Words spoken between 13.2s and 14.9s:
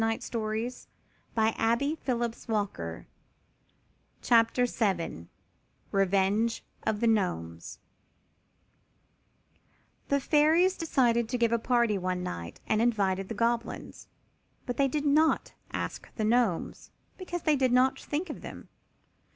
the Goblins, but they